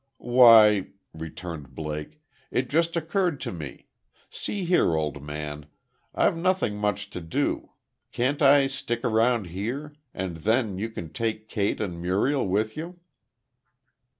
[0.33, 2.19] "Why," returned Blake,
[2.49, 3.85] "it just occurred to me
[4.31, 5.67] see here, old man,
[6.15, 7.73] I've nothing much to do.
[8.11, 9.93] Can't I stick around here?
[10.11, 12.99] And then you can take Kate and Muriel with you."